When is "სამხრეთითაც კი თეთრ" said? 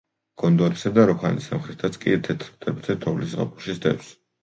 1.53-2.53